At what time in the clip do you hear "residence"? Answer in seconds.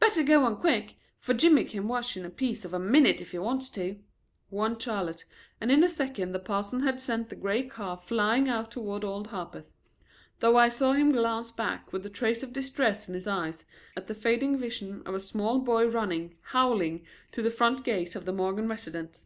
18.68-19.24